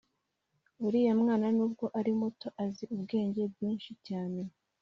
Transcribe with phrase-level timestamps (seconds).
[0.85, 4.41] uriya mwana nubwo ari muto azi ubwenge bwinshi cyane